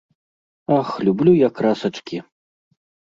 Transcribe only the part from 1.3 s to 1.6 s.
я